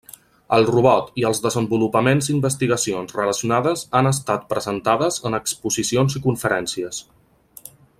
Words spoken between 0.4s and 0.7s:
El